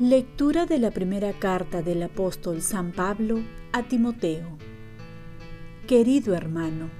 [0.00, 3.38] Lectura de la primera carta del apóstol San Pablo
[3.70, 4.58] a Timoteo.
[5.86, 6.90] Querido hermano,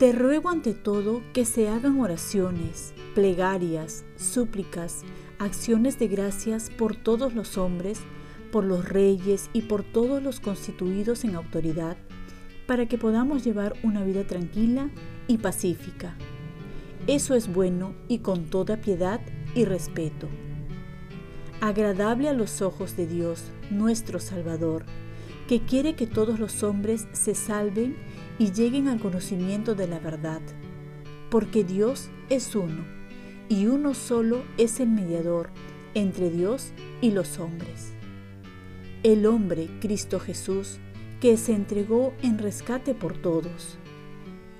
[0.00, 5.04] te ruego ante todo que se hagan oraciones, plegarias, súplicas,
[5.38, 8.00] acciones de gracias por todos los hombres,
[8.50, 11.96] por los reyes y por todos los constituidos en autoridad,
[12.66, 14.90] para que podamos llevar una vida tranquila
[15.26, 16.16] y pacífica.
[17.06, 19.20] Eso es bueno y con toda piedad
[19.54, 20.28] y respeto
[21.60, 24.84] agradable a los ojos de Dios, nuestro Salvador,
[25.48, 27.96] que quiere que todos los hombres se salven
[28.38, 30.40] y lleguen al conocimiento de la verdad,
[31.30, 32.84] porque Dios es uno,
[33.48, 35.50] y uno solo es el mediador
[35.94, 37.97] entre Dios y los hombres.
[39.04, 40.78] El hombre, Cristo Jesús,
[41.20, 43.78] que se entregó en rescate por todos.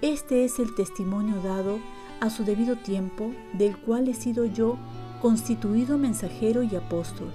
[0.01, 1.81] Este es el testimonio dado
[2.21, 4.79] a su debido tiempo, del cual he sido yo
[5.21, 7.33] constituido mensajero y apóstol.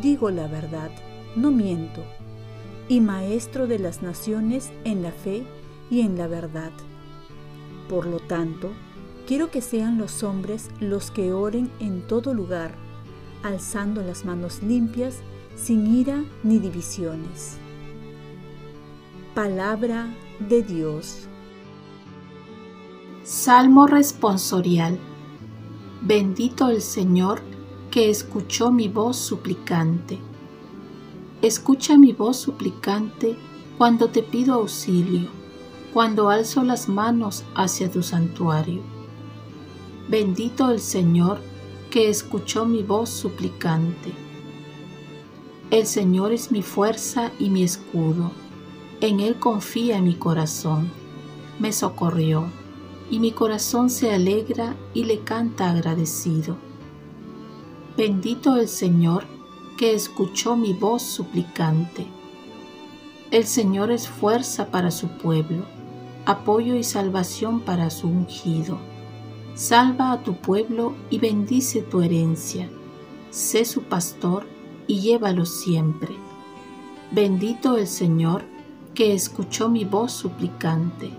[0.00, 0.90] Digo la verdad,
[1.36, 2.02] no miento,
[2.88, 5.44] y maestro de las naciones en la fe
[5.90, 6.72] y en la verdad.
[7.90, 8.72] Por lo tanto,
[9.26, 12.74] quiero que sean los hombres los que oren en todo lugar,
[13.42, 15.22] alzando las manos limpias,
[15.56, 17.56] sin ira ni divisiones.
[19.34, 21.28] Palabra de Dios.
[23.24, 24.98] Salmo responsorial.
[26.02, 27.40] Bendito el Señor
[27.90, 30.18] que escuchó mi voz suplicante.
[31.40, 33.36] Escucha mi voz suplicante
[33.78, 35.28] cuando te pido auxilio,
[35.92, 38.82] cuando alzo las manos hacia tu santuario.
[40.08, 41.40] Bendito el Señor
[41.90, 44.12] que escuchó mi voz suplicante.
[45.72, 48.30] El Señor es mi fuerza y mi escudo.
[49.00, 50.92] En Él confía mi corazón.
[51.58, 52.44] Me socorrió
[53.10, 56.58] y mi corazón se alegra y le canta agradecido.
[57.96, 59.24] Bendito el Señor
[59.78, 62.06] que escuchó mi voz suplicante.
[63.30, 65.64] El Señor es fuerza para su pueblo,
[66.26, 68.76] apoyo y salvación para su ungido.
[69.54, 72.68] Salva a tu pueblo y bendice tu herencia.
[73.30, 74.51] Sé su pastor
[74.92, 76.14] y llévalo siempre.
[77.12, 78.44] Bendito el Señor
[78.94, 81.10] que escuchó mi voz suplicante.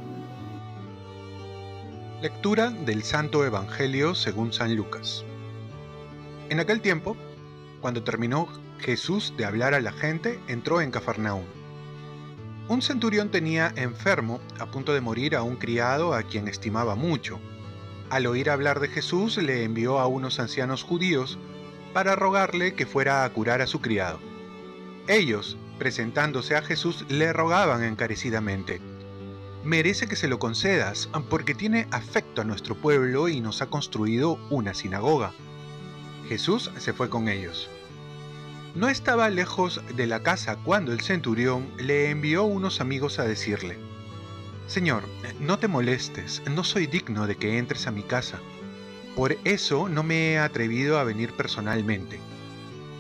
[2.22, 5.26] Lectura del Santo Evangelio según San Lucas.
[6.50, 7.18] En aquel tiempo,
[7.82, 8.48] cuando terminó
[8.78, 11.46] Jesús de hablar a la gente, entró en Cafarnaúm.
[12.70, 17.40] Un centurión tenía enfermo, a punto de morir, a un criado a quien estimaba mucho.
[18.12, 21.40] Al oír hablar de Jesús, le envió a unos ancianos judíos
[21.94, 24.20] para rogarle que fuera a curar a su criado.
[25.08, 28.82] Ellos, presentándose a Jesús, le rogaban encarecidamente,
[29.64, 34.38] merece que se lo concedas, porque tiene afecto a nuestro pueblo y nos ha construido
[34.50, 35.32] una sinagoga.
[36.28, 37.70] Jesús se fue con ellos.
[38.76, 43.78] No estaba lejos de la casa cuando el centurión le envió unos amigos a decirle,
[44.68, 45.04] Señor,
[45.40, 48.40] no te molestes, no soy digno de que entres a mi casa.
[49.16, 52.20] Por eso no me he atrevido a venir personalmente.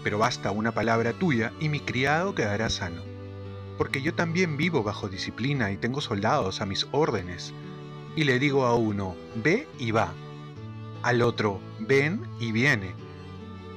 [0.04, 3.14] Pero basta una palabra tuya y mi criado quedará sano
[3.78, 7.54] porque yo también vivo bajo disciplina y tengo soldados a mis órdenes.
[8.16, 10.14] Y le digo a uno, ve y va.
[11.02, 12.94] Al otro, ven y viene.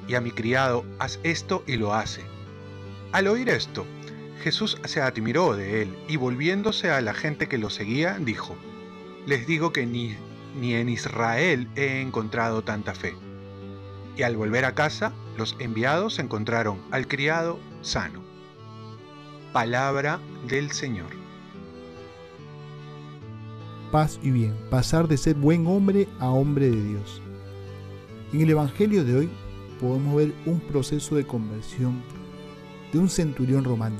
[0.07, 2.23] Y a mi criado, haz esto y lo hace.
[3.13, 3.87] Al oír esto,
[4.43, 8.55] Jesús se admiró de él y volviéndose a la gente que lo seguía, dijo,
[9.27, 10.15] les digo que ni,
[10.59, 13.15] ni en Israel he encontrado tanta fe.
[14.17, 18.21] Y al volver a casa, los enviados encontraron al criado sano.
[19.53, 20.19] Palabra
[20.49, 21.11] del Señor.
[23.93, 27.23] Paz y bien, pasar de ser buen hombre a hombre de Dios.
[28.33, 29.31] En el Evangelio de hoy
[29.81, 32.03] podemos ver un proceso de conversión
[32.93, 33.97] de un centurión romano,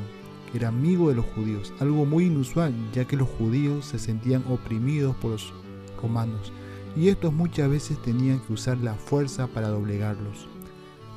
[0.51, 4.45] que era amigo de los judíos, algo muy inusual, ya que los judíos se sentían
[4.49, 5.53] oprimidos por los
[6.01, 6.53] romanos,
[6.97, 10.49] y estos muchas veces tenían que usar la fuerza para doblegarlos.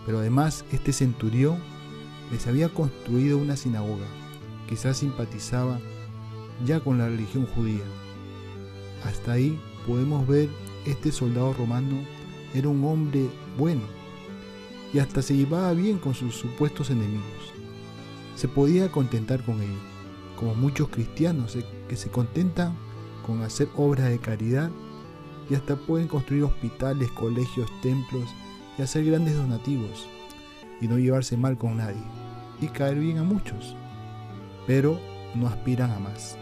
[0.05, 1.57] Pero además este centurión
[2.31, 4.07] les había construido una sinagoga,
[4.67, 5.79] quizás simpatizaba
[6.65, 7.83] ya con la religión judía.
[9.05, 10.49] Hasta ahí podemos ver
[10.85, 11.97] este soldado romano
[12.53, 13.81] era un hombre bueno
[14.93, 17.53] y hasta se llevaba bien con sus supuestos enemigos.
[18.35, 19.79] Se podía contentar con ello,
[20.35, 22.75] como muchos cristianos que se contentan
[23.29, 24.71] con hacer obras de caridad
[25.51, 28.27] y hasta pueden construir hospitales, colegios, templos
[28.75, 30.07] y hacer grandes donativos
[30.81, 32.01] y no llevarse mal con nadie.
[32.61, 33.73] y caer bien a muchos,
[34.67, 34.99] pero
[35.33, 36.37] no aspiran a más.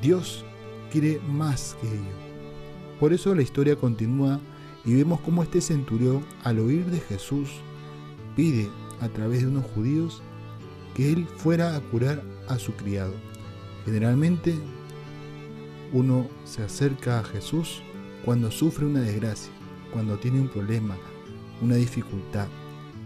[0.00, 0.44] Dios
[0.92, 2.16] quiere más que ello.
[3.00, 4.38] Por eso la historia continúa
[4.84, 7.48] y vemos cómo este centurión, al oír de Jesús,
[8.36, 8.68] pide
[9.00, 10.22] a través de unos judíos
[10.94, 13.14] que él fuera a curar a su criado.
[13.84, 14.54] Generalmente
[15.92, 17.82] uno se acerca a Jesús
[18.24, 19.52] cuando sufre una desgracia,
[19.92, 20.96] cuando tiene un problema,
[21.62, 22.48] una dificultad.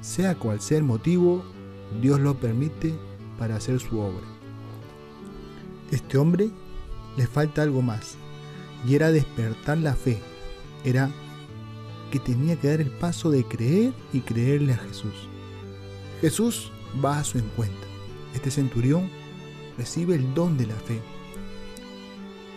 [0.00, 1.44] Sea cual sea el motivo,
[2.00, 2.94] Dios lo permite
[3.38, 4.26] para hacer su obra.
[5.90, 6.50] Este hombre
[7.16, 8.16] le falta algo más,
[8.86, 10.20] y era despertar la fe,
[10.84, 11.10] era
[12.10, 15.28] que tenía que dar el paso de creer y creerle a Jesús.
[16.20, 16.72] Jesús
[17.04, 17.88] va a su encuentro.
[18.34, 19.08] Este centurión
[19.76, 21.00] recibe el don de la fe,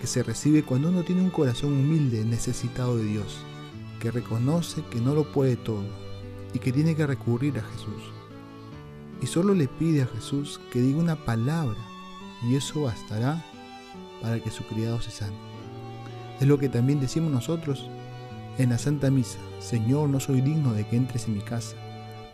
[0.03, 3.37] que se recibe cuando uno tiene un corazón humilde, necesitado de Dios,
[4.01, 5.85] que reconoce que no lo puede todo
[6.53, 8.03] y que tiene que recurrir a Jesús.
[9.21, 11.77] Y solo le pide a Jesús que diga una palabra
[12.45, 13.45] y eso bastará
[14.21, 15.37] para que su criado se sane.
[16.41, 17.89] Es lo que también decimos nosotros
[18.57, 19.39] en la Santa Misa.
[19.61, 21.77] Señor, no soy digno de que entres en mi casa,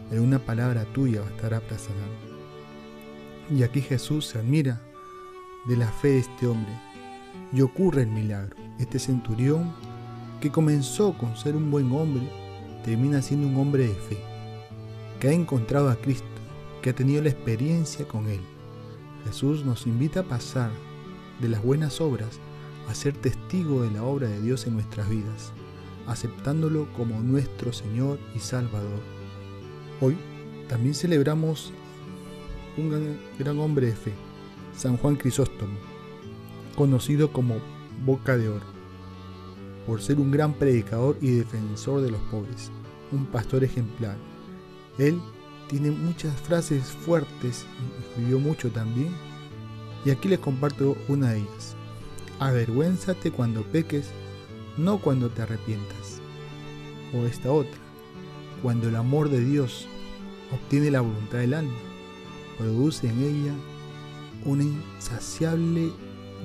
[0.09, 2.09] pero una palabra tuya bastará para sanar.
[3.55, 4.81] Y aquí Jesús se admira
[5.67, 6.88] de la fe de este hombre
[7.51, 8.55] y ocurre el milagro.
[8.79, 9.73] Este centurión
[10.39, 12.23] que comenzó con ser un buen hombre,
[12.83, 14.17] termina siendo un hombre de fe,
[15.19, 16.25] que ha encontrado a Cristo,
[16.81, 18.39] que ha tenido la experiencia con Él.
[19.25, 20.71] Jesús nos invita a pasar
[21.41, 22.39] de las buenas obras
[22.87, 25.51] a ser testigo de la obra de Dios en nuestras vidas,
[26.07, 29.01] aceptándolo como nuestro Señor y Salvador.
[30.01, 30.17] Hoy
[30.69, 31.73] también celebramos
[32.77, 34.13] un gran, hombre de fe,
[34.75, 35.73] San Juan Crisóstomo,
[36.79, 37.57] conocido como
[38.05, 38.65] Boca de Oro,
[39.85, 42.71] por ser un gran predicador y defensor de los pobres,
[43.11, 44.15] un pastor ejemplar.
[44.97, 45.19] Él
[45.67, 47.65] tiene muchas frases fuertes,
[47.99, 49.13] escribió mucho también,
[50.05, 51.75] y aquí les comparto una de ellas.
[52.39, 54.11] Avergüénzate cuando peques,
[54.77, 56.21] no cuando te arrepientas.
[57.13, 57.81] O esta otra,
[58.63, 59.85] cuando el amor de Dios
[60.53, 61.77] obtiene la voluntad del alma,
[62.57, 63.53] produce en ella
[64.45, 65.91] un insaciable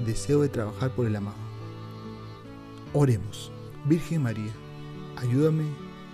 [0.05, 1.37] deseo de trabajar por el amado.
[2.93, 3.51] Oremos,
[3.85, 4.53] Virgen María,
[5.17, 5.65] ayúdame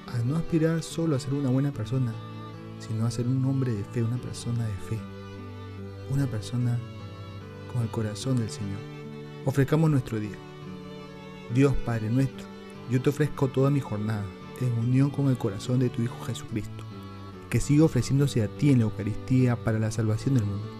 [0.06, 2.12] a no aspirar solo a ser una buena persona,
[2.79, 4.99] sino a ser un hombre de fe, una persona de fe,
[6.11, 6.79] una persona
[7.73, 8.81] con el corazón del Señor.
[9.44, 10.37] Ofrezcamos nuestro día.
[11.55, 12.47] Dios Padre nuestro,
[12.91, 14.25] yo te ofrezco toda mi jornada
[14.61, 16.85] en unión con el corazón de tu Hijo Jesucristo,
[17.49, 20.80] que siga ofreciéndose a ti en la Eucaristía para la salvación del mundo.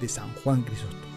[0.00, 1.09] de San Juan Crisóstomo.